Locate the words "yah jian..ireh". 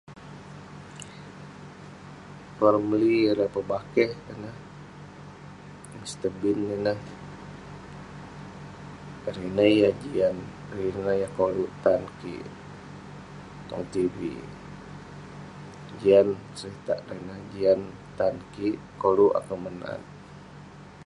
9.79-11.15